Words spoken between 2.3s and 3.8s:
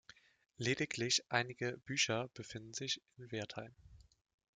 befinden sich in Wertheim.